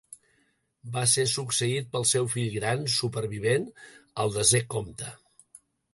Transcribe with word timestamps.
Va 0.95 1.01
ser 1.11 1.25
succeït 1.33 1.91
pel 1.97 2.07
seu 2.13 2.29
fill 2.37 2.49
gran 2.55 2.81
supervivent, 2.97 3.71
el 4.25 4.37
desè 4.39 4.63
comte. 4.77 5.15